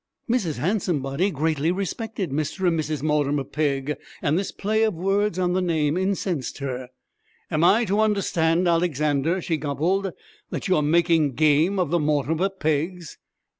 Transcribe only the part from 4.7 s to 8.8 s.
of words on the name incensed her. 'Am I to understand,